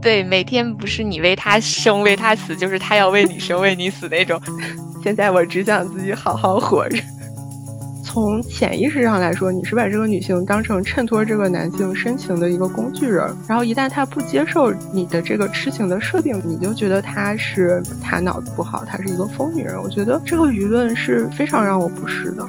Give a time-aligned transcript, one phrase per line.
[0.00, 4.40] 对，每天不是你为他生为他死，就是他要为你生为你死那种。
[5.02, 6.98] 现在我只想自己好好活着。
[8.02, 19.80] 从潜意识上来说，你是把这个女性当成衬托这个男性深情的一个工具人，然后一旦他不接受你的这个痴情的设定，你就觉得他是他脑子不好，他是一个疯女人。
[19.82, 22.48] 我觉得这个舆论是非常让我不适的。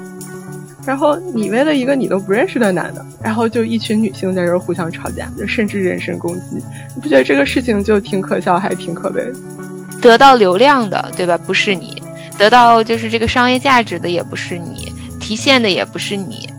[0.89, 6.55] 然后你为了一个你都不认识的男的，然后就一群女性在这互相吵架，就甚至人身攻击，
[6.95, 9.21] 你不觉得这个事情就挺可笑，还挺可悲？
[10.01, 11.37] 得到流量的，对吧？
[11.37, 12.01] 不是你，
[12.39, 14.91] 得到就是这个商业价值的，也不是你。
[15.19, 16.49] 提现的也不是你，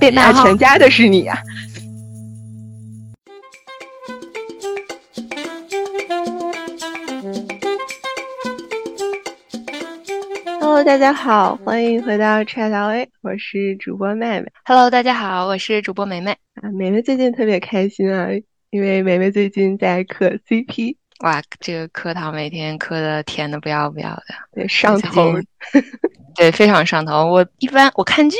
[0.00, 1.40] 被骂全家的是你呀
[10.86, 14.46] 大家好，欢迎回到 Chat LA，我是主播妹妹。
[14.64, 16.30] Hello，大家好，我是主播梅梅。
[16.30, 18.28] 啊，梅梅最近特别开心啊，
[18.70, 20.96] 因为梅梅最近在磕 CP。
[21.24, 24.22] 哇，这个课堂每天磕的甜的不要不要的，
[24.54, 25.34] 对，上头。
[26.36, 27.24] 对，非常上头。
[27.24, 28.36] 我一般我看剧，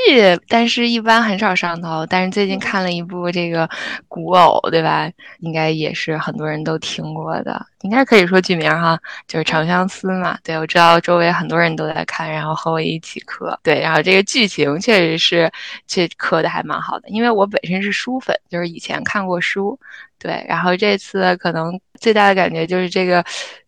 [0.48, 2.04] 但是一般很少上头。
[2.06, 3.68] 但是最近看了一部这个
[4.06, 5.10] 古偶，对吧？
[5.40, 10.36] 应该也是很多人都听过的，应该可以说剧名哈，就是《长相思》嘛。
[10.44, 13.58] 对，我知道周围很多人都在看，然后和我一起磕。
[13.62, 15.50] 对，然后这个剧情确实是
[15.86, 19.78] 这磕的还蛮好的，因为我本身是书粉，就是以前看过书。
[20.18, 23.24] 对，然后这次可能最大的感觉就是这个。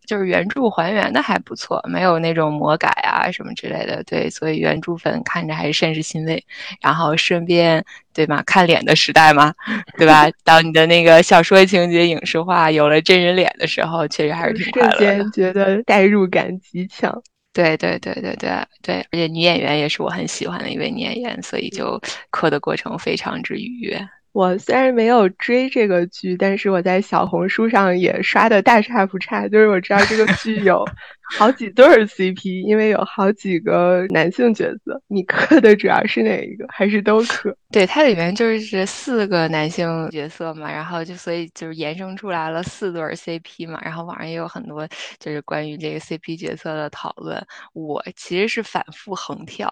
[0.09, 4.03] 就是原著还原的还不错，没有那种魔改啊什么之类的。
[4.05, 6.43] 对，所以原著粉看着还是甚是欣慰。
[6.81, 8.41] 然后顺便，对吧？
[8.47, 9.53] 看脸的时代嘛，
[9.99, 10.27] 对吧？
[10.43, 14.97] 当你的那个小说情节影视化，有了真人脸的时候，确实还是挺快乐的。
[14.97, 17.21] 瞬间觉得代入感极强。
[17.53, 18.49] 对对对对对
[18.81, 23.99] 对，而且女演员也是我很喜欢的一位女演员，所以就磕的过程非常之愉悦。
[24.31, 29.47] 我虽然没有追这个剧，但是我在小红书上也刷的大差不差。
[29.47, 30.85] 就是我知道这个剧有
[31.37, 35.01] 好几对 CP，因为有好几个男性角色。
[35.07, 36.65] 你磕的主要是哪一个？
[36.69, 37.55] 还是都磕？
[37.71, 43.79] 对，它里面就是四个男性角色嘛，然后就所以就是衍生出来了四对 CP 嘛。
[43.83, 44.87] 然后网上也有很多
[45.19, 47.43] 就是关于这个 CP 角色的讨论。
[47.73, 49.67] 我其实是反复横跳。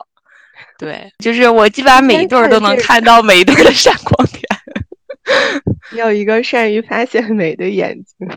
[0.79, 4.27] 对，就是我基本上每一对都能看到每一对的闪光
[5.89, 5.97] 点。
[5.97, 8.27] 你有一个善于发现美的眼睛，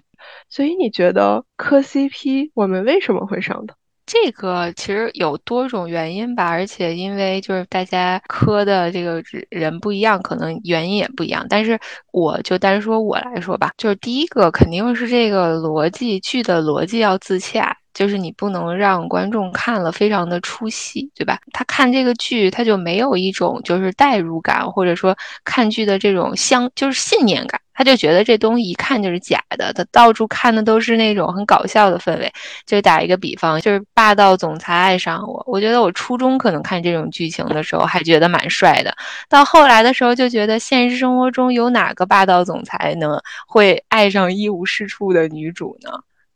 [0.49, 3.75] 所以你觉得磕 CP 我们为什么会上头？
[4.07, 11.47] 这个其实有多种原因吧，而且因为就是大家磕的这个人不一样，可能原因也不一样。
[11.49, 11.79] 但是
[12.13, 17.77] 我就单说我来说吧，就是第一个肯定是这个逻辑剧的逻辑要自洽。
[18.01, 21.39] 就是你不能让观众看了非常的出戏，对吧？
[21.53, 29.71] 他看这个剧，他就没有一种就是代入感，或者说看剧的这种相就是信念感，他就觉得这东西一看就是假的。
[29.75, 32.33] 他到处看的都是那种很搞笑的氛围。
[32.65, 38.97] 就打一个比方，就是霸道总裁爱上我，我觉得我初中可能看这种剧情的时候还觉得蛮帅的，
[39.29, 45.91] 到后来的时候就觉得现实生活中有哪个霸道总裁能会爱上一无是处的女主呢？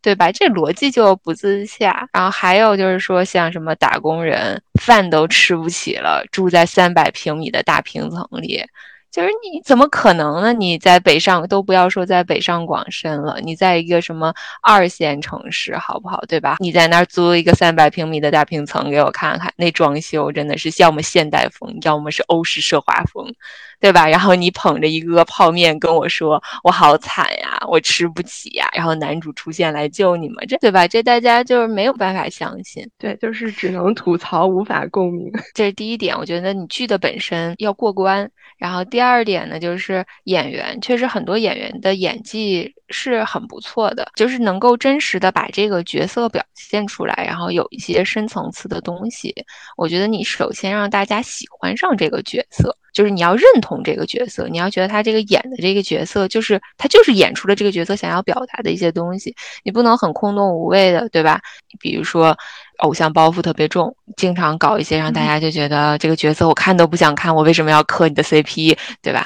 [0.05, 0.31] 对吧？
[0.31, 2.07] 这逻辑就不自洽。
[2.13, 8.63] 然后还有就是说，像什么打工人饭都吃不起了，住在三百平米的大平层里。
[9.11, 10.53] 就是你怎么可能呢？
[10.53, 16.21] 你在北上都不要说在北上广深了，你在一个什么二线城市，好不好？
[16.27, 16.57] 对吧？
[16.59, 23.33] 你在那儿租一个三百平米的大平层给我看看，那装修真的是要么现代风，要么是欧式奢华风，
[23.79, 24.07] 对吧？
[24.07, 28.67] 然后你捧着一个泡面跟我说我好惨呀，我吃不起呀。
[28.73, 30.87] 然后男主出现来救你们，这对吧？
[30.87, 35.31] 这大家就是没有办法相信，对，就是只能吐槽，无法共鸣。
[35.53, 38.29] 这是第一点，我觉得你剧的本身要过关。
[38.57, 49.33] 然后第二点呢，就是演员，确实很多演员的演技是很不错的，就是能够真实的把这个角色表现出来，然后有一些深层次的东西。
[49.75, 61.39] 我觉得你首先让大家喜欢上这个角色，就是你要认同这个角色，你要觉得他这个演的这个角色，就是他就是演出了这个角色想要表达的一些东西，你不能很空洞无味的，对吧？
[61.79, 62.35] 比如说。
[62.79, 69.25] 偶像包袱特别重，经常搞一些让大家就觉得这个角色我看都不想看，我为什么要磕你的 CP，对吧？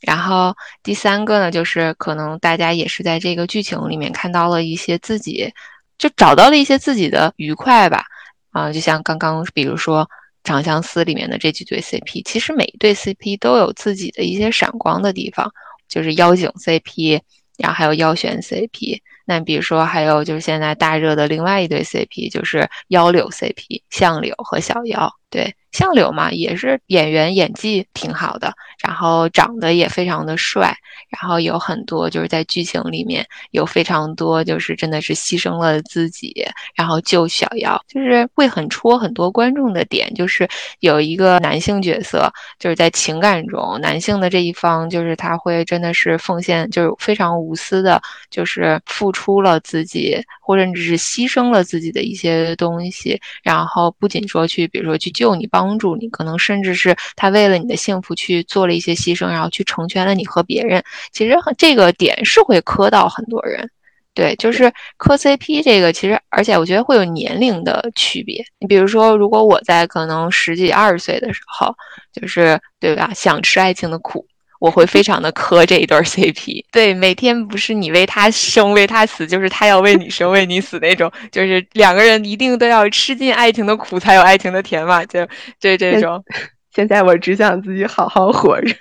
[0.00, 0.52] 然后
[0.82, 5.52] 第三个呢，就是可能大家也是在这个剧情里面看到了一些自己，
[5.98, 8.02] 就找到了一些自己的愉快吧。
[8.50, 10.02] 啊，就像刚刚比如说
[10.42, 15.52] 《长相思》里面的这几对 CP，其实每一对 CP 都有自己的一些闪光的地方，
[15.88, 17.20] 就是妖精 CP，
[17.58, 19.00] 然后还有妖玄 CP。
[19.26, 25.12] 那比如说，还有就是现在大热的另外一对 CP，就是妖柳 CP，相柳和小妖。
[25.30, 28.52] 对，相柳嘛，也是演员，演技挺好的，
[28.84, 30.76] 然后长得也非常的帅，
[31.08, 36.34] 然后有很多就是在剧情里面有非常多就是真的是牺牲了自己，
[36.74, 40.48] 然后救小夭，就是会很戳很多观众的点，就是
[40.80, 42.28] 有一个男性角色，
[42.58, 55.19] 就是在情感中男性的这一方，就是他会真的是奉献，就是非常无私的，就是付出了自己，或者只是牺牲了自己的一些东西，然后不仅说去，比如说去。
[55.20, 60.82] 救你，帮助你，可能甚至是他为了你的幸福去做了一些牺牲，然后去成全了你和别人。
[61.12, 63.68] 其实这个点是会磕到很多人，
[64.14, 68.42] 对，就是磕 CP 这个，其实而且我觉得会有年龄的区别。
[68.58, 71.74] 你比如说，如果我在可能十几二十岁的时候，
[72.14, 74.26] 就是对吧，想吃爱情的苦。
[74.60, 85.26] 我会非常的磕这一对 CP，对，每天不是你为他生为他死，就是他要为你生为你死那种，就是两个人一定都要吃尽爱情的苦，才有爱情的甜嘛，就
[85.58, 86.22] 就这种。
[86.72, 88.72] 现在我只想自己好好活着。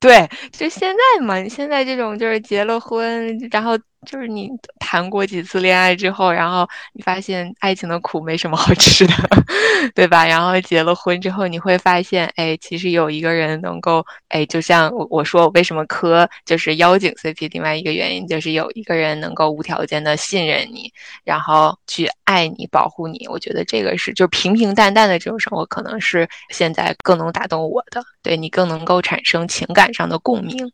[0.00, 3.78] 对，就现在嘛，现在这种就是结了婚，然后。
[4.06, 4.48] 就是你
[4.78, 9.12] 谈过几次恋爱之后，然后你发现爱情的苦没什么好吃的，
[9.94, 10.24] 对吧？
[10.26, 20.90] 然后结了婚之后，你会发现，哎，其实有一个人能够，哎，就像我我说，我为什么磕就是妖精 CP，另外一个原因就是有一个人能够无条件的信任你，
[21.22, 23.26] 然后去爱你、保护你。
[23.28, 30.72] 我觉得这个是，就平平淡淡的这种生活，可能是现在更能打动我的，对你更能够产生情感上的共鸣。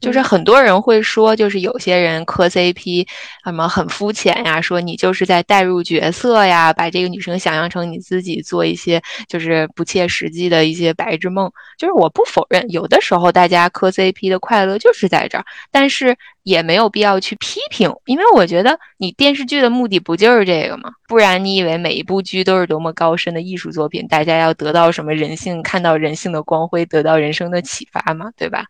[0.00, 3.06] 就是很多人会说，就是有些人磕 CP，
[3.44, 11.50] 什么很肤浅呀，说你就是在代入角色呀，把这个女生想象成你自己，做一些就是不切实际的一些白日梦。
[11.78, 20.90] 就是我不否认，有的时候大家磕 CP 的快乐就是在这儿，但是也没有必要去批评，因为我觉得你电视剧的目的不就是这个吗？
[21.08, 28.30] 不然你以为每一部剧都是多么高深的艺术作品，大家要得到什么人性，看到人性的光辉，得到人生的启发嘛？
[28.36, 28.64] 对吧？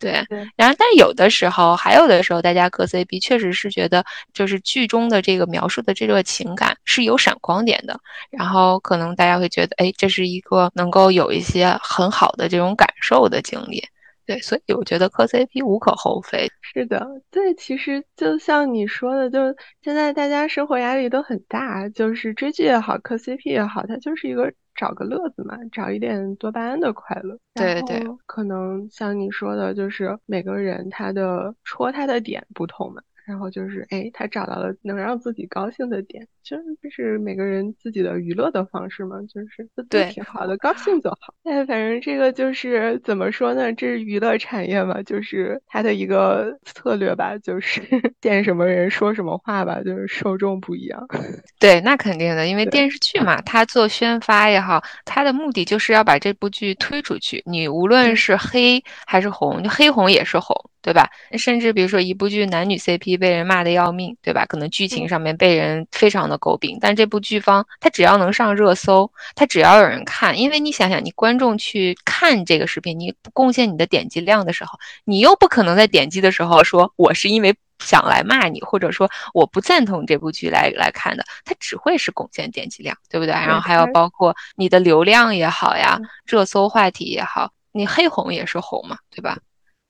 [0.00, 0.26] 对，
[0.56, 4.04] 然后但有的时候，还有的时候，大家磕 CP 确实是觉得，
[4.34, 7.96] 就是剧中的这个描述的这个情感是有闪光点的，
[8.28, 13.80] 然后可能大家会觉得，哎，这是一个能够有一些很好的这种感受的经历。
[14.26, 16.48] 对，所以我觉得磕 CP 无可厚非。
[16.60, 24.52] 是的，对，其实就像你说的，就现在大家生活压力都很大，就是追剧也好，磕 CP 也好，它就是一个。
[24.74, 27.38] 找个乐子嘛，找一点多巴胺的快乐。
[27.52, 33.02] 对对，可能像你说的，就是每个人他的戳他的点不同嘛。
[33.26, 41.34] 然后就是，哎，他找到了能让自己高兴的点，就是这是每个人自己的娱乐的方式嘛，就是对，挺好的，高兴就好。
[41.44, 43.72] 哎，反正这个就是怎么说呢？
[43.72, 47.80] 这是娱乐产业嘛，就是它的一个策略吧，就是
[48.20, 51.06] 见什么人说什么话吧，就是受众不一样。
[51.60, 57.42] 对，那肯定的，因为电视剧嘛，它做宣发也好，它的目的就是要把这部剧推出去。
[57.46, 60.56] 你无论是黑还是红，就黑红也是红。
[60.82, 61.08] 对吧？
[61.38, 64.44] 甚至比如说一部剧男女 CP 被人骂的要命，对吧？
[64.46, 83.32] 可能剧情上面被人非常的诟病，但这部剧方他只要能上热搜，他只要有人看，因为你想想，你观众去看这个视频，你不贡献你的点击量的时候，你又不可能在点击的时候说我是因为想来骂你，或者说我不赞同这部剧来来看的，它只会是贡献点击量，对不对？
[83.32, 89.38] 然后还有包括你的流量也好呀，热搜话题也好，你黑红也是红嘛，对吧？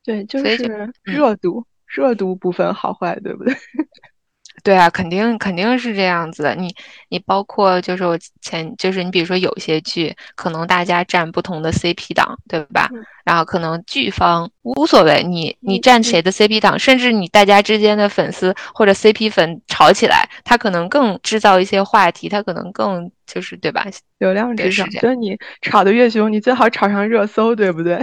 [0.04, 3.54] 对，就是热度，热度不分好坏，对不对？
[4.64, 6.55] 对啊，肯定肯定是这样子的。
[6.55, 6.72] 你
[7.08, 12.88] 你包括就是我前就是你比如说有些剧，可能大家站不同的 CP 档，对吧？
[13.24, 23.84] 然后可能剧方无所谓，你你站谁的 CP 档，甚至你大家之间的粉丝或者 CP 粉吵起来，他可能更制造一些话题，他可能更就是对吧？
[24.19, 28.00] 流量至上，所以你吵得越凶，你最好吵上热搜，对不对？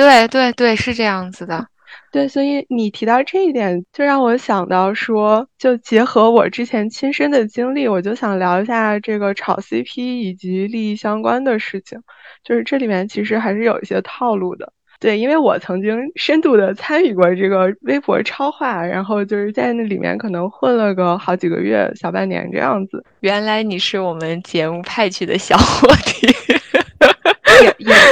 [0.00, 1.66] 对对对，是这样子的。
[2.10, 11.98] 对，所以你提到这一点，就让我想到说，就结合我之前亲身的经历，我就想聊一下这个炒 CP 以及利益相关的事情。
[12.42, 14.72] 就是这里面其实还是有一些套路的。
[14.98, 23.04] 对，因为我曾经深度的参与过这个微博超话，然后就是在那里面可能混了个好几个月、小半年这样子。
[23.20, 26.26] 原来你是我们节目派去的小 伙计。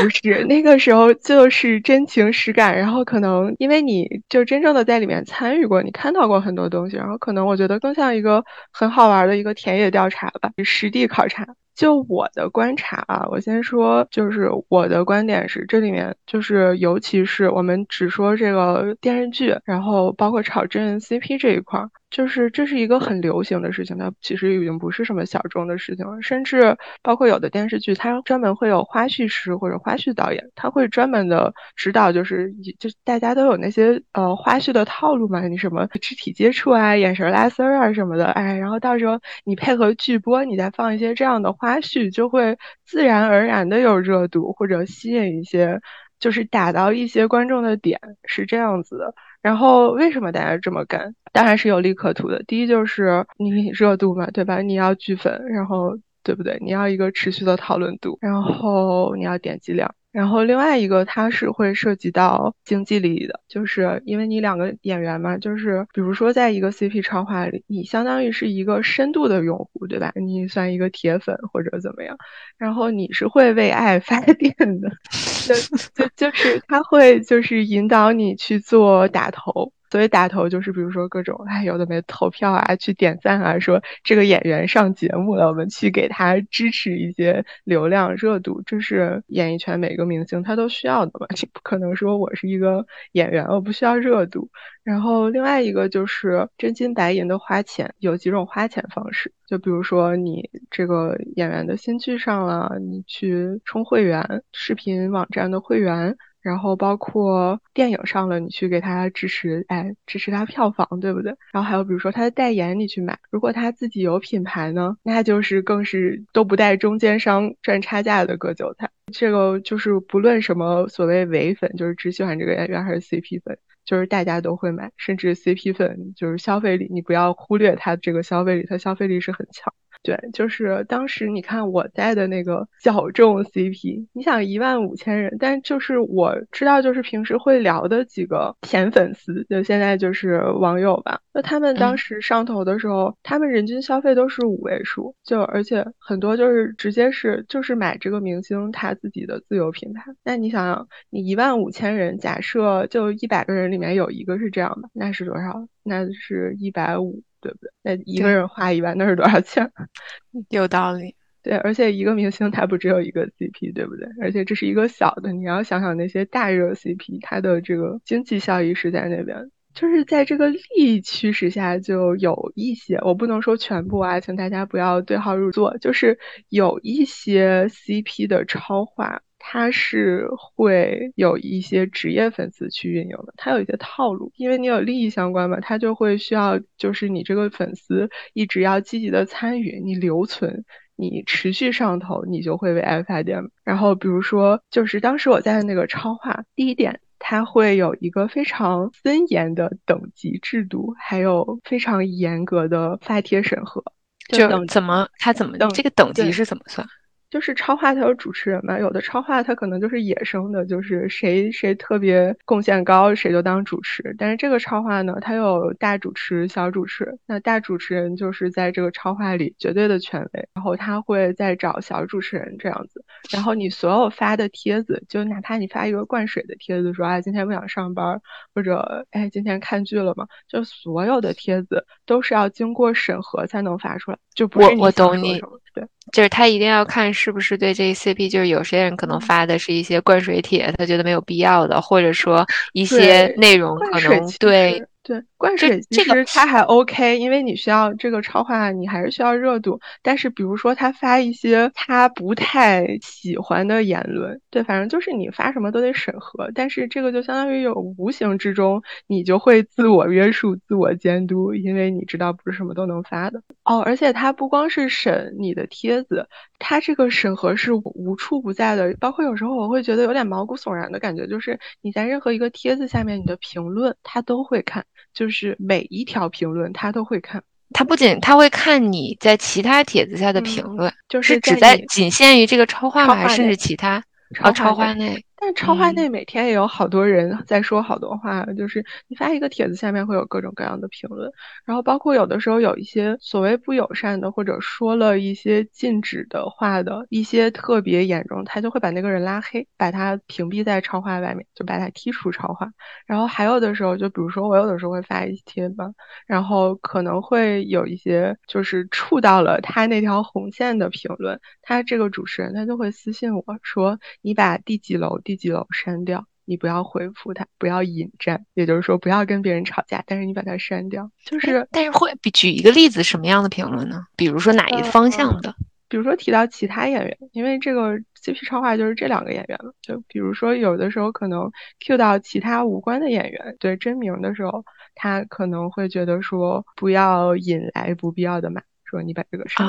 [0.00, 11.46] 不是，那个时候就是真情实感，然后可能因为你就真正的在里面参与过，你看到过很多东西，然后可能我觉得更像一个很好玩的一个田野调查吧，实地考察。
[11.78, 21.88] 就我的观察啊，我先说，就是我的观点是，这里面就是尤其是我们只说这个电视剧，然后包括炒真人 CP 这一块儿。
[22.10, 26.22] 就是这是一个很流行的事情，它其实已经不是什么小众的事情了。
[26.22, 45.80] 甚至包括有的电视剧，它专门会有花絮师或者花絮导演，他会专门的指导，就是就大家都有那些呃花絮的套路嘛，你什么肢体接触啊、眼神拉丝儿啊什么的，哎，然后到时候你配合剧播，你再放一些这样的花絮，就会自然而然的有热度或者吸引一些，
[46.18, 49.14] 就是打到一些观众的点，是这样子的。
[49.40, 51.14] 然后为什么大家这么干？
[51.32, 52.42] 当然是有利可图的。
[52.44, 54.60] 第一就是你热度嘛，对吧？
[54.60, 56.58] 你要聚粉，然后对不对？
[56.60, 59.94] 你要一个持续的讨论度，然后你要点击量。
[60.10, 70.12] 然后另外一个，它是会涉及到经济利益的，就是因为你两个演员嘛，就是比如说在一个 CP 超话里，你相当于是一个深度的用户，对吧？
[70.16, 72.16] 你算一个铁粉或者怎么样，
[72.56, 74.90] 然后你是会为爱发电的，
[75.46, 75.54] 就
[75.94, 79.72] 就就是他会就是引导你去做打头。
[79.90, 91.26] 所以打头就是，比如说各种哎有的没投票啊，去点赞啊，说这个演员上节目了，我们去给他支持一些流量热度，这是演艺圈每个明星他都需要的嘛。
[91.30, 94.48] 你 不可能说我是一个演员，我不需要热度。
[94.84, 106.16] 然后另外一个就是真金白银的花钱，有几种花钱方式，就比如说你这个演员的新剧上了，你去充会员，视频网站的会员。
[106.40, 111.34] 然后包括电影上了，你去给他支持，哎，支持他票房，对不对？
[111.52, 113.18] 然后还有比如说他的代言，你去买。
[113.30, 118.90] 如果他自己有品牌呢，那就是更是都不带中间商赚差价的割韭菜。
[119.12, 124.92] 这个就是不论什么所谓唯粉，就是只喜欢这个演员，还是 CP 粉，就是大家都会买。
[124.96, 129.72] 甚至 CP 粉就是消费力，你不要忽略他这个消费力，他消费力是很强。
[130.02, 141.20] 对，就是当时你看我在的那个小众 CP，你想一万五千人，但就是我知道，就是平时会聊的几个甜粉丝，就现在就是网友吧。
[141.34, 150.04] 那他们当时上头的时候，他们人均消费都是五位数，就而且很多就是直接是就是买这个明星他自己的自有品牌。
[150.24, 155.68] 那你想想，你一万五千人，假设就一百个人里面有一个是这样的，那是多少？
[155.82, 157.22] 那是一百五。
[157.40, 157.70] 对不对？
[157.82, 159.70] 那一个人花一万，那是多少钱？
[160.50, 161.14] 有道理。
[161.42, 164.06] 对，而且一个明星他不只有一个 CP，对不对？
[164.20, 169.50] 而且这是一个小的，你要想想那些大热 CP，它的这个经济效益是在那边。
[169.72, 175.78] 就是在这个利益驱使下，就有一些，我不能说全部啊，请大家不要对号入座。
[175.78, 176.18] 就是
[176.48, 179.22] 有一些 CP 的超话。
[179.38, 190.64] 它是会有一些职业粉丝去运营的，它有一些套路，因为你有利益相关嘛，它就会需要就是你这个粉丝一直要积极的参与，你留存，
[190.96, 193.42] 你持续上头，你就会为爱发电。
[193.64, 203.82] 然后比如说，就是当时我在那个超话，第一点，它会有一个非常森严的等级制度，还有非常严格的发帖审核。
[204.28, 206.86] 就怎么它怎么这个等级是怎么算？
[207.30, 214.14] 就是超话，它有主持人嘛，有的超话它可能就是野生的，就是谁谁特别贡献高，谁就当主持。
[214.16, 217.18] 但是这个超话呢，它有大主持、小主持。
[217.26, 223.04] 那大主持人就是在这个超话里绝对的权威，然后他会再找小主持人这样子。
[223.30, 228.20] 然后你所有发的帖子，就哪怕你发一个灌水的帖子，说啊今天不想上班，
[228.54, 230.26] 或者哎今天看剧了嘛？
[230.48, 235.42] 就所有的帖子都是要经过审核才能发出来，就不是你。
[235.78, 244.82] 对，就是他一定要看是不是对这 CP，就是有些人可能发的是一些灌水帖，他觉得没有必要的，或者说一些内容可能对。
[245.04, 249.80] 对，灌水其实它还 OK，因为你需要这个超话，你还是需要热度。
[250.02, 256.50] 但是比如说他发一些他不太喜欢的言论，对，反正就是你发什么都得审核。
[256.56, 263.78] 但是这个就相当于有无形之中，你就会自我约束、自我监督，因为你知道不是什么都能发的哦。
[263.80, 266.28] 而且他不光是审你的帖子，
[266.58, 268.92] 他这个审核是无处不在的。
[268.98, 274.84] 包括有时候我会觉得有点毛骨悚然的感觉，就是你在任何一个帖子下面，你的评论他都会看。
[275.14, 275.27] 就是
[275.58, 277.42] 每一条评论他都会看，
[277.72, 283.14] 他不仅他会看你在其他帖子下的评论，就是只在仅限于这个超话吗？
[283.14, 284.02] 还是其他？
[284.40, 285.24] 啊超话内？
[285.40, 291.30] 但超话内每天也有好多人在说好多话，就是你发一个帖子，下面会有各种各样的评论，
[291.64, 302.68] 然后包括有的时候有一些所谓不友善的，或者说了一些禁止的话的一些特别严重，他就会把那个人拉黑，把他屏蔽在超话外面，就把他踢出超话。
[303.06, 305.86] 然后还有的时候，就比如说我有的时候会发一些贴吧，
[306.26, 315.20] 然后可能会有一些就是触到了他那条红线的评论，他这个主持人他就会私信我说，你把第几楼。
[315.28, 324.06] 第几楼删掉，你不要回复他，不要引战，也就是说不要跟别人吵架，但是你把它删掉，就是，但是会举一个例子，什么样的评论呢？
[324.16, 325.54] 比如说哪一方向的？
[325.86, 339.66] 比如说提到其他演员，因为这个 CP 超话就是这两个演员嘛，就比如说有的时候可能 Q 到其他无关的演员，对真名的时候，他可能会觉得说不要引来不必要的骂，说你把这个删。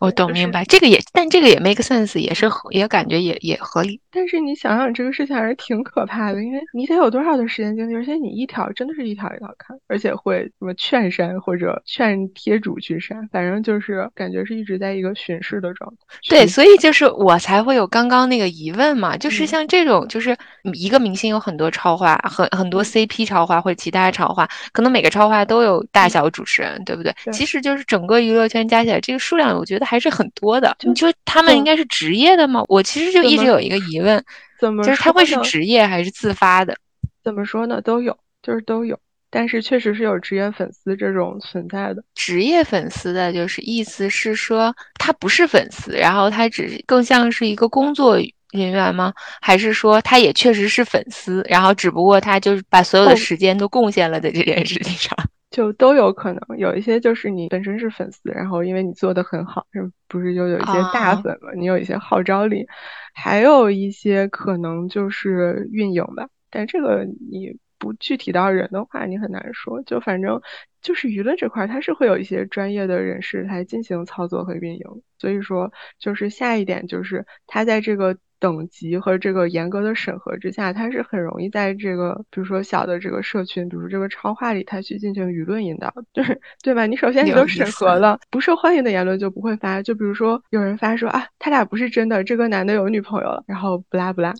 [0.00, 4.00] 我懂明白，这个也，但这个也 make sense，也是，也感觉也也合理。
[4.10, 15.96] 但是你想想，这个事情还是挺可怕的，因为你得有多少的时间精力，而且你一条真的是一条一条看，而且会什么劝删或者劝贴主去删，反正就是感觉是一直在一个巡视的状态。
[16.28, 20.36] 对，所以就是我才会有刚刚那个疑问嘛，就是像这种，就是
[20.74, 27.14] 一个明星有很多超话，很很多 CP 超话或者其他超话，可能每个超话都有大小主持人，对不对？
[27.32, 30.76] 其实就是整个娱乐圈加起来这个数量，我觉得还是很多的。
[30.82, 32.62] 你说他们应该是职业的吗？
[32.68, 34.22] 我其实就一直有一个疑问。
[34.58, 36.76] 怎么就是他会是职业还是自发的？
[37.24, 37.80] 怎么说呢？
[37.80, 38.98] 都有，就是都有。
[39.30, 42.02] 但是确实是有职业粉丝这种存在的。
[42.16, 48.16] 职业粉丝的，就是意思是说他不是粉丝，然后他只更像是一个工作
[48.50, 49.12] 人员吗？
[49.40, 55.16] 还是说他也确实是粉丝，然后只不过他就是把所有的时间都贡献了在这件事情上？
[55.50, 61.52] 就都有可能，有一些就是你本身是粉丝，然后因为你做的很好，是不是就有一些大粉嘛？
[61.56, 62.66] 你有一些号召力，
[63.14, 66.28] 还有一些可能就是运营吧。
[66.50, 69.82] 但这个你不具体到人的话，你很难说。
[69.82, 70.40] 就反正
[70.80, 74.84] 就是舆论这块，它是会有一些专业的人士来进行操作和运营。
[75.18, 78.16] 所以说，就是下一点就是他在这个。
[78.40, 86.86] 等级和这个严格的审核之下，它是很容易在这个，比如说小的这个社群，比如这个超话里，它去进行舆论引导，就是对吧？
[86.86, 89.82] 你首先你都审核了，不受欢迎的言论就不会发。
[89.82, 94.32] 就比如说有人发说啊，他俩不是真的，这个男的有女朋友了，然后不拉不拉，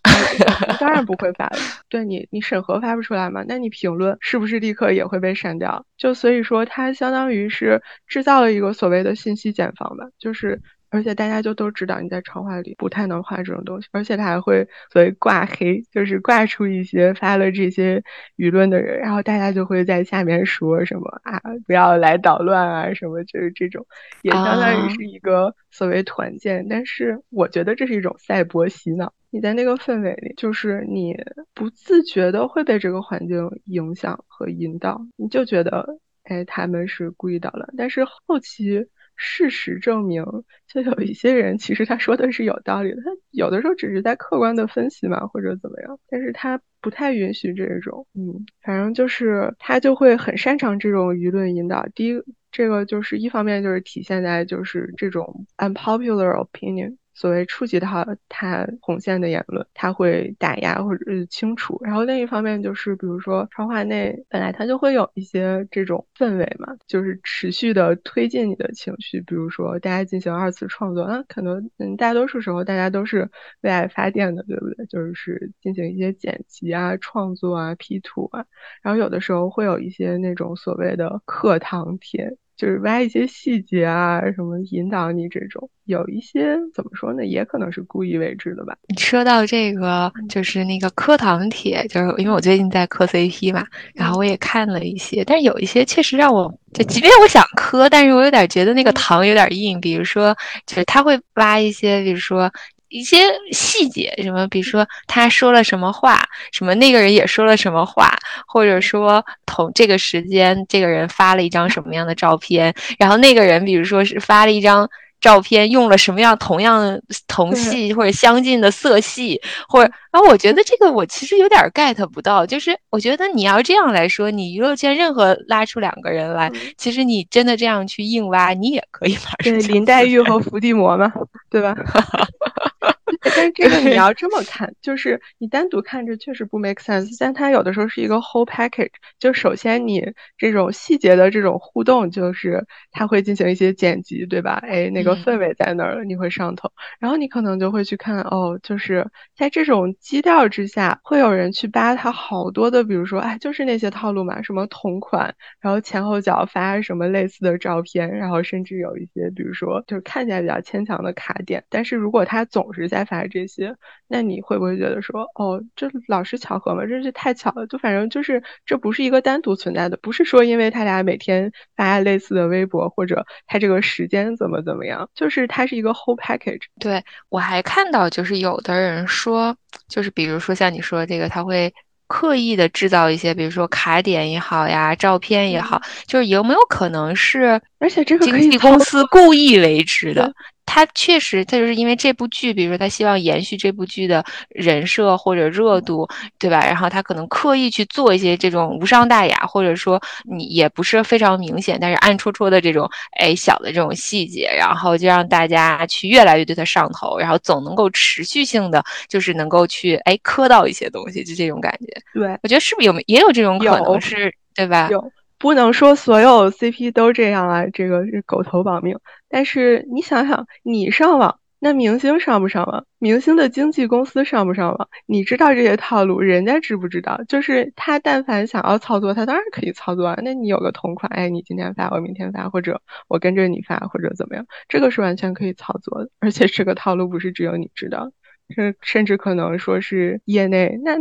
[0.80, 1.58] 当然不会发了。
[1.90, 3.44] 对你，你审核发不出来嘛？
[3.46, 5.84] 那你评论是不是立刻也会被删掉？
[5.98, 10.62] 就所以说，它相当于是制造了一个所谓的信息茧房吧，就是。
[10.90, 18.02] 而且大家就都知道你在超话里不太能画这种东西，而且他还会所谓挂黑，就是挂出一些发了这些
[18.36, 23.86] 舆论的人，然后大家就会在下面说什么啊，不要来捣乱啊，什么就是这种，
[24.22, 26.66] 也相当于是一个所谓团建。
[26.68, 31.16] 但是我觉得这是一种赛博洗脑，你在那个氛围里，就是你
[31.54, 38.86] 不自觉的会被这个环境影响和引导，你就觉得哎他们是故意捣乱，但是后期。
[39.22, 40.24] 事实证明，
[40.66, 51.86] 就有一些人其实他说的是有道理的，他有的时候只是在客观的分析嘛，或者怎么样，但是他不太允许这种，嗯，反正就是他就会很擅长这种舆论引导。
[51.94, 56.96] 第一，这个就是一方面就是体现在就是这种 unpopular opinion。
[57.20, 61.78] 所谓触及到他红线的言论，他会打压或者是清除。
[61.84, 69.20] 然后另一方面就是，比如说超话内本来他就会有一些这种氛围嘛，就是持续的推进你的情绪。
[69.20, 73.30] 比如说大家进行二次创作，啊，可能嗯大多数时候大家都是
[73.60, 74.86] 为爱发电的，对不对？
[74.86, 78.46] 就是进行一些剪辑啊、创作啊、P 图啊。
[78.80, 82.38] 然后有的时候会有一些那种所谓的课堂帖。
[82.60, 88.76] 就是挖一些细节啊，什么引导你这种，有一些怎么说呢，也可能是故意为之的吧。
[88.98, 99.80] 说到这个，就是那个磕糖帖，就是因为我最近在磕 CP 嘛，然后我也看了一些，但是有一些确实让我，就即便我想磕，但是我有点觉得那个糖有点硬。
[99.80, 102.52] 比如说，就是他会挖一些，比如说。
[102.90, 103.16] 一些
[103.52, 106.22] 细节，什么，比如说他说了什么话，
[106.52, 108.14] 什么那个人也说了什么话，
[108.46, 114.90] 或者说同这个时间这个人发了一张什么样的照片，然后那个人比如说是发了一张
[115.20, 131.12] 照片，用了什么样同样同系或者相近的色系，或者，啊我觉得这个我其实有点 get 不到，就是我觉得你要这样来说，你娱乐圈任何拉出两个人来，其实你真的这样去硬挖，你也可以 把对林黛玉和伏地魔嘛，
[131.50, 131.74] 对吧？
[133.22, 138.92] 但是这个你要这么看，就是你单独看着确实不 make sense，但它有的时候是一个 whole package。
[139.18, 144.54] 就首先你这种细节的这种互动，就是它会进行一些剪辑，对吧？
[144.62, 146.70] 哎，那个氛围在那儿，你会上头。
[146.98, 149.06] 然后你可能就会去看，哦，就是
[149.36, 161.62] 在这种基调之下，会有人去扒它好多的，比如说，哎，就是那些套路嘛，什么同款，然后前后脚发什么类似的照片，然后甚至有一些，比如说就是看起来比较牵强的卡点。
[161.68, 163.74] 但是如果他总是在发这些，
[164.06, 166.86] 那你会不会觉得说，哦，这老是巧合吗？
[166.86, 167.66] 真是太巧了。
[167.66, 176.62] 就反正就是这不是一个单独存在的，不是说因为他俩每天发类似的微博，或者他这个时间怎么怎么样，就是它是一个 whole package。
[176.78, 179.56] 对我还看到就是有的人说，
[179.88, 181.74] 就是比如说像你说这个，他会。
[182.12, 190.34] 刻意的制造一些，比如说卡点也好呀，照片也好，就是有没有可能是，而且这个经纪公司故意为之的？
[190.66, 196.60] 他确实，他就是因为这部剧，比如说他希望延续这部剧的人设或者热度，对吧？
[196.64, 212.00] 然后他可能刻意去做一些这种无伤大雅，或者说你也不是非常明显，但是暗戳戳的这种哎小的这种细节，然后就让大家去越来越对他上头，然后总能够持续性的就是能够去哎磕到一些东西，就这种感觉。
[212.14, 214.88] 对，我觉得是不是有没也有这种可能是，对吧？
[214.90, 215.12] 有。
[215.40, 218.98] 不能说所有 CP 都这样啊，这个是狗头保命。
[219.26, 222.84] 但是你想想，你上网，那明星上不上网？
[222.98, 224.88] 明星的经纪公司上不上网？
[225.06, 227.22] 你知道这些套路，人家知不知道？
[227.26, 230.18] 就是他但凡想要操作，他当然可以操作啊。
[230.22, 236.10] 那你有个同款，哎，你今天发，我明天发，或者我跟着你发，或者怎么样，这个是完全可以操作的。
[236.20, 238.12] 而且这个套路不是只有你知道。
[238.54, 240.96] 甚甚至可能说是业内，那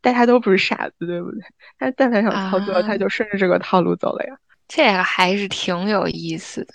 [0.00, 1.40] 大家都不是傻子，对不对？
[1.78, 4.36] 他但凡想操作，他就顺着这个套路走了呀。
[4.68, 6.72] 这个还是挺有意思的。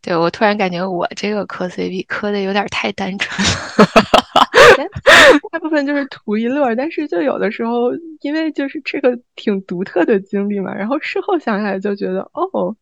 [0.00, 4.88] 对我突然感觉我这个磕 CP 磕的有点太单纯了，
[5.52, 6.74] 大部分就是图一乐。
[6.74, 7.90] 但是就有的时候，
[8.22, 12.74] 因为就是这个挺独特的经历嘛，然后事后想起来就觉得，哦。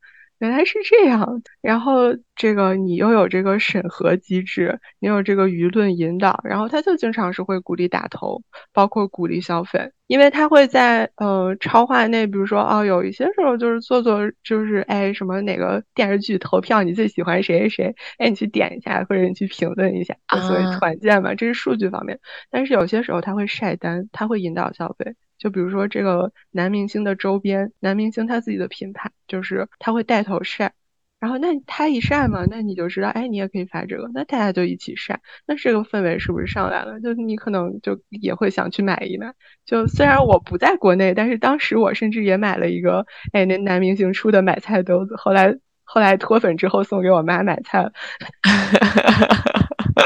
[0.45, 20.15] 原来是这样，然后这个你又有这个审核机制，你有这个舆论引导，然后他就经常是会鼓励打头，包括鼓励消费，因为他会在呃超话内，比如说哦，有一些时候就是做做就是哎什么哪个电视剧投票你最喜欢谁谁谁，哎你去点一下或者你去评论一下，
[20.47, 25.15] 所谓团建嘛，这是数据方面，但是有些时候他会晒单，他会引导消费。
[25.45, 30.73] 就比如说这个男明星的周边，男明星他自己的品牌，就是他会带头晒，
[31.21, 36.99] 然后那他一晒嘛，那你就知道，哎，你也可以发这个，那大家就一起晒，那这个氛围是不是上来了？
[37.03, 39.35] 就你可能就也会想去买一买。
[39.67, 47.93] 就虽然我不在国内，但是当时我甚至也买了一个，哎，那男明星出的买菜兜子，后来后来脱粉之后送给我妈买菜了。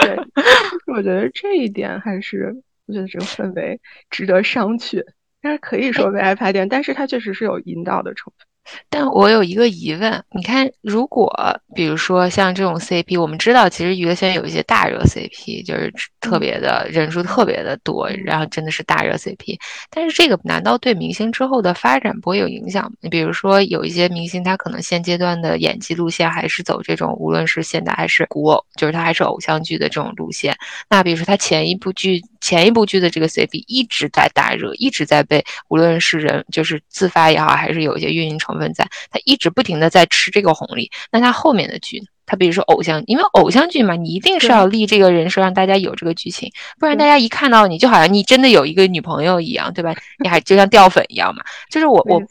[0.03, 0.19] 对，
[0.93, 5.05] 我觉得这一点还是，我觉得这个氛围值得商榷。
[5.41, 8.47] 但是可以说为爱发电，但是它确实是有引导的成分。
[8.91, 11.33] 但我有一个疑问，你看，如果
[11.75, 19.57] 比如说像这种 CP，我们知道其实娱乐圈有一些大热 CP，就是特别的人数特别的多，然后真的是大热 CP。
[19.89, 22.91] 但是这个难道对明星之后的发展不会有影响吗？
[23.01, 30.55] 你比如说有一些明星，他可能现阶段的演技路线还是走这种，无论是现代还是古偶，就是他还是偶像剧的这种路线。
[30.91, 38.73] 那比如说他前一部剧、前一部剧的这个 CP 一直在大热，一直在被无论是人就是自发也好，还是有一些运营成分。
[38.73, 40.91] 在，他一直不停的在吃这个红利。
[41.11, 49.95] 那他后面的剧，他比如说偶像，因为偶像剧嘛，你一定是要立这个人设，让大家有这个剧情，不然大家一看到你就好像你真的有一个女朋友一样，对吧？
[50.23, 51.43] 你还就像掉粉一样嘛。
[51.71, 52.23] 就是我我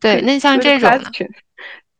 [0.00, 0.90] 对，那像这种。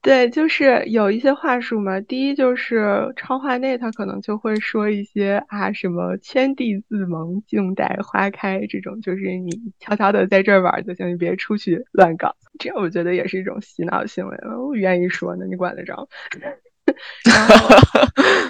[0.05, 1.99] 对，就是有一些话术嘛。
[2.03, 12.37] 第一就是超话内，他可能就会说一些啊什么“天地自萌，静待花开”这种，就是你悄悄的在这儿玩就行，你别出去乱搞。
[12.59, 14.63] 这我觉得也是一种洗脑行为了。
[14.63, 16.07] 我愿意说呢，你管得着？
[17.25, 17.69] 然后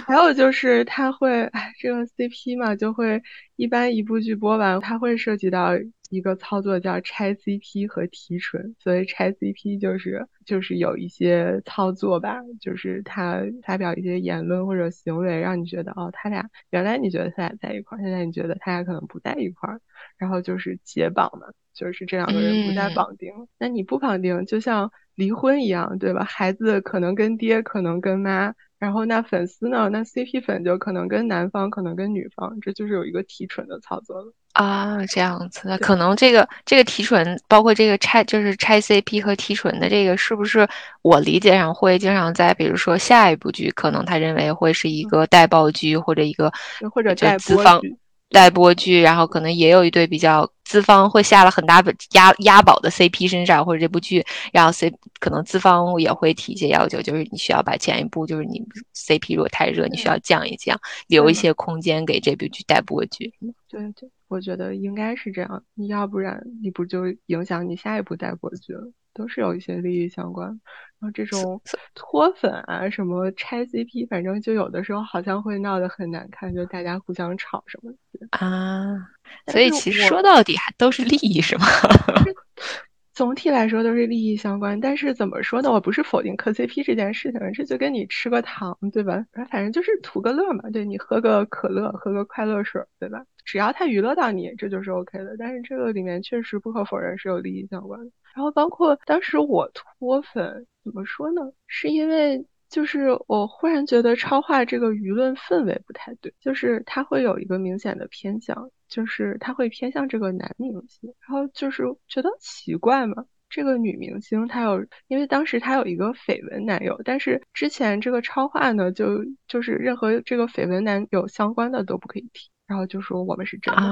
[0.09, 3.23] 还有就是他会，哎，这个 CP 嘛，就会
[3.55, 5.71] 一般一部剧播完，它会涉及到。
[6.15, 19.81] 一个操作叫拆 CP 和提纯，所以拆 CP 就是就是有一些操作吧，就是他发表一些言论或者行为，让你觉得哦，他俩原来你觉得他俩在一块儿，现在你觉得他俩可能不在一块儿，
[20.17, 23.33] 然后就是解绑嘛，就是这两个人不再绑定。
[23.59, 26.25] 那你不绑定，就像离婚一样，对吧？
[26.25, 28.53] 孩子可能跟爹，可能跟妈。
[28.79, 29.89] 然后那粉丝呢？
[29.91, 35.79] 那 CP 粉就可能跟男方，可能跟女方，这就是有一个提纯的操作了啊，这样子。
[35.79, 40.69] 可能这个这个提纯，包括这个拆，就是拆 CP 和提纯的这个，是不是
[41.01, 46.53] 我理解上会经常在，比如说下一部剧，可能他认为会是一个带爆剧或者一个
[46.93, 47.97] 或者带播剧。
[48.35, 58.61] 待播剧，然后可能也有一对比较资方会下了很大的押押宝的 CP 身上，或者这部剧，然后 C 可能资方也会提一些要求，就是你需要把前一部就是你
[58.95, 63.33] CP 如果太热，你需要降一降，留一些空间给这部剧待播剧。
[63.69, 68.91] 对对，我觉得应该是这样，你要不然你不就影响你下一部待播剧了？
[69.15, 70.61] 都是有一些利益相关，然
[71.01, 71.63] 后这种
[71.95, 79.09] 脱粉啊，什么拆 CP，反正就有的时候好像会闹得很难看，就大家互相吵什么的啊。
[79.51, 81.67] 所以其实说到底还都是利益，是吗？
[83.15, 85.71] 总体来说都是利益相关，但是怎么说呢？
[85.71, 89.25] 我不是否定磕 CP 这件事情，这就跟你吃个糖，对吧？
[89.51, 93.25] 反正就是图个乐嘛，对你喝个可乐，喝个快乐水，对吧？
[93.45, 95.37] 只要他娱乐到你，这就是 OK 的。
[95.39, 98.11] 但是这个里面确实不可否认是有利益相关的。
[98.35, 101.43] 然后包括当时我脱粉，怎么说呢？
[101.69, 108.69] 是因为就是我忽然觉得超话这个舆论氛围不太对，就是它会有一个明显的偏向。
[108.89, 113.25] 就是它会偏向这个男明星，然后就是觉得奇怪嘛。
[113.49, 123.83] 这个女明星她有，因为当时她有一个绯闻男友，但是之前这个超话呢，就就是任何这个绯闻男友相关的都不可以提，然后就说我们是真的。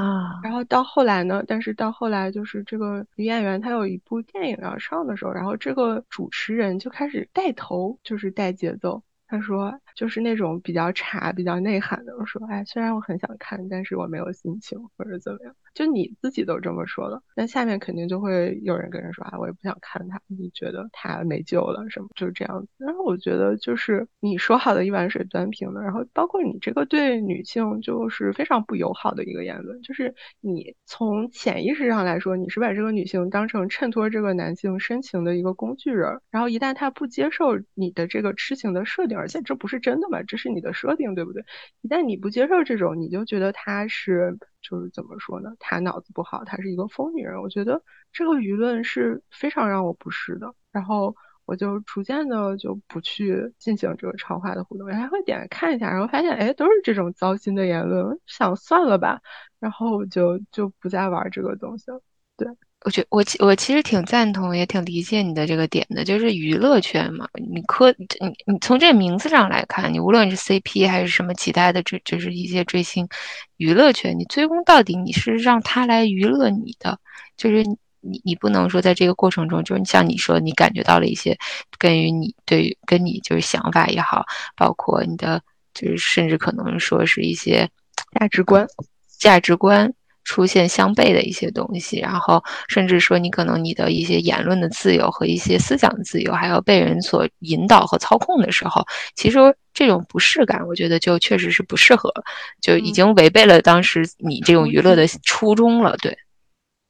[0.42, 9.02] 然后到后来呢，但是到后来就是这个女演员她有一部电影要上的时候，然后这个主持人就开始带头，就是带节奏。
[9.32, 12.14] 他说，就是那种比较茶、比较内涵的。
[12.18, 15.54] 我说，哎，虽然我很想看，但是我没有心情，或者怎么样。
[15.72, 22.68] 就你自己都这么说了，那下面肯定就会有人跟人说啊，我也不想看他，你觉得他没救了什么，就是这样子。
[22.76, 41.44] 然后我觉得就是你说好的一碗水端平的，然后包括你这个对女性就是非常不友好的一个言论，就是你从潜意识上来说，你是把这个女性当成衬托这个男性深情的一个工具人，然后一旦他不接受你的这个痴情的设定，而且这不是真的嘛，这是你的设定，对不对？
[41.82, 44.37] 一旦你不接受这种，你就觉得她是。
[44.62, 45.50] 就是怎么说呢？
[45.58, 47.40] 她脑子不好，她是一个疯女人。
[47.42, 47.82] 我觉得
[48.12, 50.54] 这个舆论是非常让我不适的。
[50.70, 51.12] 然后
[51.46, 59.20] 我就逐渐的就不去进行这个超话的互动，我还会点开看一下，然后发现哎，都是这种糟心的言论，想算了吧，
[59.58, 62.00] 然后我就就不再玩这个东西了。
[62.37, 62.46] 对。
[62.84, 68.06] 我觉我其我其实挺赞同，也挺理解你的这个点的，就是娱乐圈嘛，你科你
[68.46, 73.06] 你从这名字上来看，你无论是 CP 还是什么其他的这，就是一些追星，
[73.56, 76.98] 娱乐圈，你最终到底你是让他来娱乐你的，
[77.36, 77.62] 就是
[78.00, 81.38] 你你不能说在这个过程中，就是像你说，你感觉到了一些
[81.78, 84.24] 跟于你对跟你就是想法也好，
[84.56, 85.40] 包括你的
[85.72, 87.68] 就是甚至可能说是一些
[88.18, 88.66] 价值观
[89.18, 89.92] 价值观。
[90.24, 99.38] 出现相悖的一些东西，然后甚至说你可能你的一些言论的自由和一些思想自由，还有被人所引导和操控的时候，其实
[99.74, 102.12] 这种不适感，我觉得就确实是不适合，
[102.61, 105.96] 就已经违背了当时你这种娱乐的初衷了。
[105.96, 106.16] 对，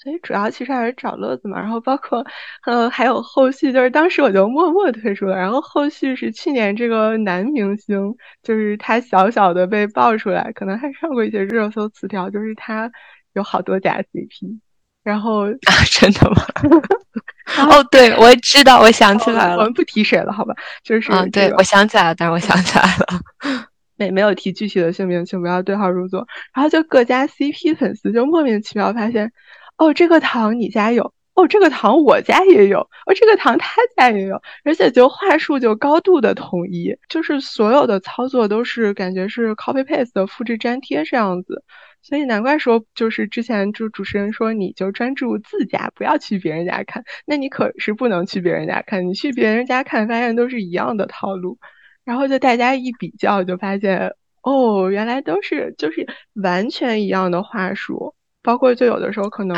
[0.03, 1.59] 所以主要其实还是找乐子嘛。
[1.59, 2.25] 然后包括
[2.67, 5.37] 呃还有后续，就是当时我就默默退出了。
[5.37, 12.91] 然后后续是去年这个男明星，就是他小小的被爆出来，可能还上过一些热搜词条，就是他。
[13.35, 14.59] 有好多假 CP，
[15.03, 16.45] 然后啊，真的吗？
[17.69, 19.57] 哦，对，我知道，我想起来了。
[19.57, 20.55] 我们不提谁了，好吧？
[20.85, 23.21] 就是对，我想起来了，但是我想起来了，
[23.97, 26.27] 没没有提具体的姓名，请不要对号入座。
[26.55, 29.33] 然后就各家 CP 粉丝就莫名其妙发现，
[29.77, 41.65] 哦，这个糖你家有，哦，这个糖我家也有，哦，这个糖他家也有，而且就话术就高度的统一，就是所有的操作都是感觉是 copy paste 的复制粘贴这样子。
[42.03, 47.05] 所以难怪说，就是之前就主持人说，你就专注自家，不要去别人家看。
[47.27, 51.59] 那你可是不能去别人家看，你去别人家看，发现都是一样的套路。
[52.05, 58.15] 然后就大家一比较，就发现哦，原来都是就是完全一样的话术。
[58.43, 59.57] 包括就有的时候可能，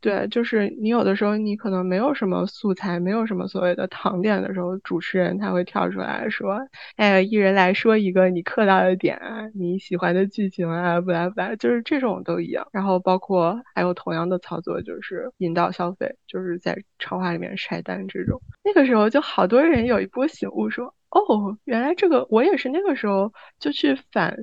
[0.00, 6.58] 对，就是你有的时候你可能没有什么素材，没有什么所谓的糖点的时候，主持人他会跳出来说，
[6.96, 12.66] 哎，一人来说一个你磕到的点啊，你喜欢的剧情啊，不拉不拉，就是这种都一样。
[12.72, 18.40] 然后包括还有同样的操作，就是引导消费，就是在超话里面晒单这种。
[18.64, 24.34] 那个时候就好多人有一波醒悟，说，哦，原来这个我也是那个时候就去反。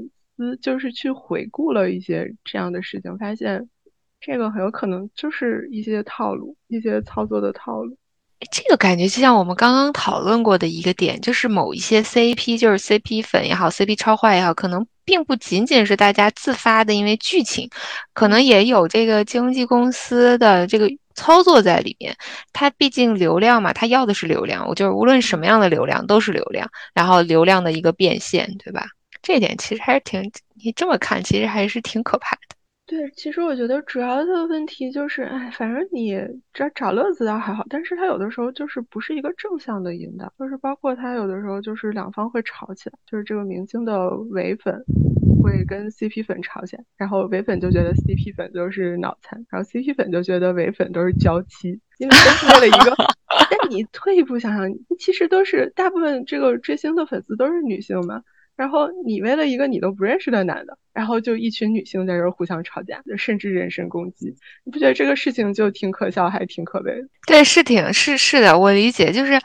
[0.62, 3.70] 就是去回顾了一些这样的事情，发现
[4.20, 7.98] 这个很有可能就是一些套路，一些操作的套路。
[8.52, 17.70] 这个感觉就像我们刚刚讨论过的一个点，就是某一些 CP，就是 CP 粉也好，CP 超坏也好，可能并不仅仅是大家自发的，因为剧情，
[18.14, 22.16] 可能也有这个经纪公司的这个操作在里面。
[22.52, 28.88] 它毕竟流量嘛，它要的是流量，我就是无论什么样的流量都是流量，然后流量的一个变现，对吧？
[29.22, 30.22] 这点其实还是挺，
[30.56, 32.42] 你这么看，其实还是挺可怕的。
[32.88, 36.18] 对，其实我觉得主要的问题就是，哎，反正你
[36.52, 44.84] 这找乐子倒还好，但是他有的时候就是不是一个正向的引导，就是包括他有的时候就是两方会吵起来，就是这个明星的伪粉
[45.42, 52.94] 会跟 CP 粉吵起来，然后伪粉就觉得 CP 粉就是脑残，然后 CP 粉就觉得伪粉都是娇妻，因为都是为了一个。
[53.50, 58.22] 但你退一步想想，其实都是大部分这个追星的粉丝都是女性嘛。
[58.62, 67.08] 然后你为了一个你都不认识的男的，然后就一群女性在这儿互相吵架，甚至人身攻击，你不觉得这个事情就挺可笑，还挺可悲的？
[67.26, 69.12] 对，是挺是是的，我理解。
[69.12, 69.42] 就是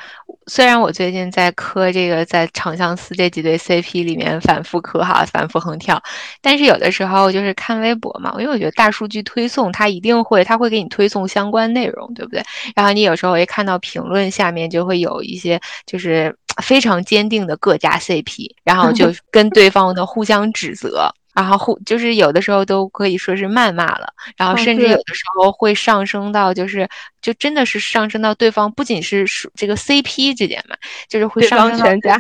[0.49, 5.99] 虽然我最近在磕这个在长相思这几对 CP 里面反复磕哈，反复横跳，
[6.43, 12.43] 但是有的时候就是看微博嘛，因为我觉得大数据推送它一定会，它会给你推送相关内容，对不对？
[12.75, 16.37] 然后你有时候会看到评论下面就会有一些就是。
[16.63, 26.89] 非常坚定的各家 CP，然后就 跟对方的互相指责，然后互就是有的时候都可以说是谩骂了，然后甚至有的时候会上升到就是
[27.21, 30.77] 就真的是上升到对方不仅是这个 CP 之间嘛，
[31.09, 32.19] 就是会上升到全家，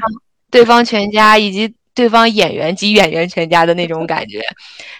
[0.51, 4.45] 对方全家以及对方演员及演员全家的那种感觉，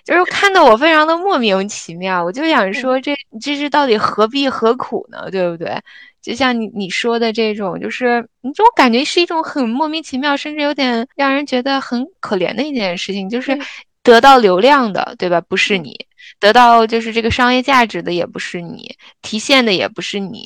[0.03, 5.31] 就是看得我非常的莫名其妙，我就想说这这是到底何必何苦呢？
[5.31, 5.79] 对不对？
[6.27, 13.57] 就像你你说的这种，就是你这种感觉是一种很莫名其妙，甚至有点让人觉得很可怜的一件事情，就是
[14.03, 15.41] 得到流量的，对吧？
[15.41, 15.95] 不是你
[16.41, 20.43] 得到就是这个商业价值的，也不是你提现的，也不是你。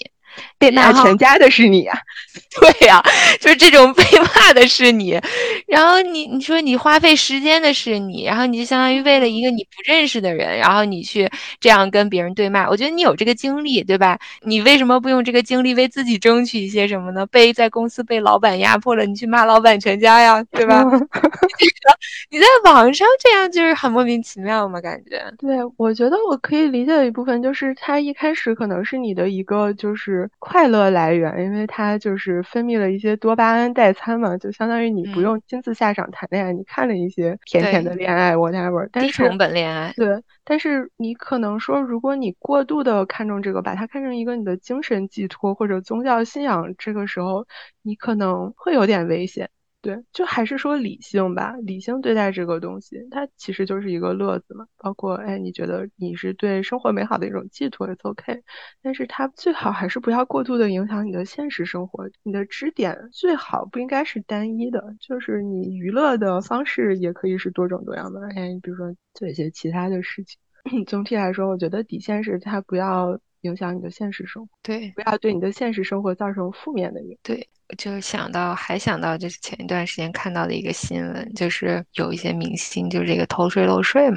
[0.58, 1.92] 被骂全家的是你呀，
[2.60, 3.02] 对呀，
[3.40, 5.18] 就是这种被骂的是你，
[5.66, 14.18] 然后你你说你花费时间的是你，然后你就相当于为了一个你不认识的人，然后你去这样跟别人对骂，我觉得你有这个精力，对吧？
[14.42, 17.26] 你为什么不用这个精力为自己争取一些什么呢？
[17.26, 20.84] 被在公司被老板压迫了，你去骂老板全家呀，对吧？
[22.30, 25.22] 你在网上这样就是很莫名其妙嘛，感觉。
[25.38, 30.29] 对，我觉得我可以理解的一部分就是他一开始可能是你的一个就是。
[30.38, 39.92] 快乐来源，因为它就是分泌了一些多巴胺代餐嘛，就相当于你不用亲自下场谈恋爱，你看了一些甜甜的恋爱，whatever，低成本恋爱。
[39.96, 47.46] 对，但是你可能说，如果你过度的看重这个，把它看成一个你的精神寄托或者宗教信仰，这个时候
[47.82, 49.50] 你可能会有点危险。
[49.82, 54.66] 对，就还是说理性吧，理性对待这个东西，它其实就是一个乐子嘛。
[54.76, 58.42] 包括，哎，你觉得你是对生活美好的一种寄托也 OK。
[58.82, 62.10] 但是它最好还是不要过度的影响你的现实生活。
[62.22, 68.20] 你的支点最好不应该是单一的，就是你娱乐的方式也可以是多种多样的。
[68.36, 70.38] 哎，比如说做一些其他的事情。
[70.86, 77.18] 总体来说，我觉得底线是它不要影响你的现实生活，对，不要对你的现实生活造成负面的影响。
[77.22, 77.48] 对。
[77.78, 84.16] 就是想到，还想到，就是前一段时间看到的一个新闻，就是有一些明星，就是这个偷税漏税嘛。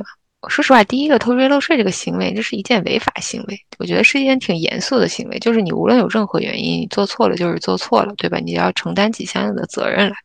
[0.49, 5.37] 说实话，第一个偷税漏税这个行为，这是一件违法行为，我觉得是一件挺严肃的行为。
[5.37, 8.39] 就是你无论有任何原因，你做错了就是做错了，对吧？
[8.39, 10.15] 你要承担起相应的责任来。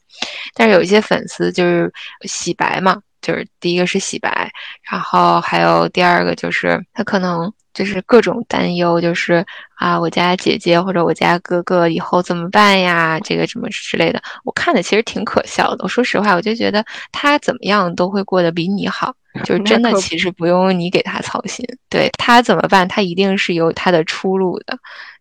[0.55, 4.51] 但是有一些粉丝就是洗白嘛，就是第一个是洗白，
[4.91, 7.53] 然后还有第二个就是他可能。
[7.75, 13.21] 就是各种担忧，就是啊，我家姐姐或者我家哥哥以后怎么办呀？
[13.21, 15.85] 这个什么之类的，我看的其实挺可笑的。
[15.85, 21.65] 我说实话，我就觉得他怎么样都会过得比你好， 就是真的，其实不用你给他操心。
[21.89, 24.77] 对他怎么办，他一定是有他的出路的。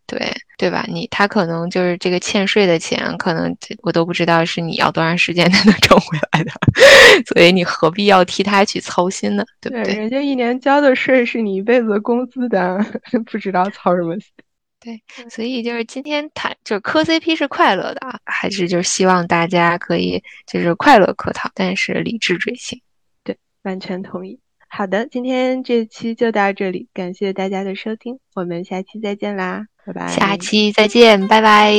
[0.07, 0.85] 对对吧？
[0.87, 6.51] 你他可能就是这个欠税的钱，可能我都不知道是你要多长时间才能挣回来的，
[7.27, 9.45] 所以你何必要替他去操心呢？
[9.61, 9.93] 对不对？
[9.95, 12.77] 人家一年交的税是你一辈子的工资的，
[13.29, 14.31] 不知道操什么心。
[14.79, 22.79] 对，所以就是今天谈，就是磕 CP 是快乐的啊，还是就是希望大家可以就是快乐磕糖，但是理智追星。
[23.23, 24.39] 对，完全同意。
[24.69, 30.07] 好的，今天这期就到这里，感谢大家的收听，我们下期再见啦，拜拜。
[30.09, 31.73] 下期再见，拜拜。